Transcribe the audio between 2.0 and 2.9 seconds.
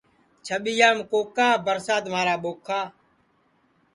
مھارا ٻوکھا